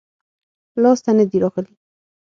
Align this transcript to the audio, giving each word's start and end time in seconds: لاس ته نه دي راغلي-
لاس 0.81 0.99
ته 1.05 1.11
نه 1.17 1.23
دي 1.29 1.37
راغلي- 1.43 1.75